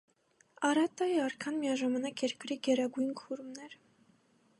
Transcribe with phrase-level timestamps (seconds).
[0.69, 3.77] Արատտայի արքան միաժամանակ երկրի գերագույն քուրմն էր։